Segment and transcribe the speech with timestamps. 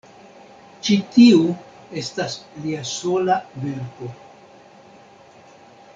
[0.87, 1.43] Ĉi tiu
[2.03, 3.35] estas lia sola
[3.67, 4.11] verko.